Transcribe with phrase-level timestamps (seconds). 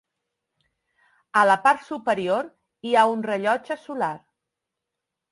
[1.41, 2.49] A la part superior
[2.91, 4.09] hi ha un rellotge solar.